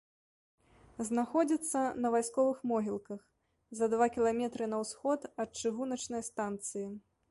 [1.09, 3.21] Знаходзіцца на вайсковых могілках,
[3.83, 6.87] за два кіламетры на ўсход ад чыгуначнай станцыі.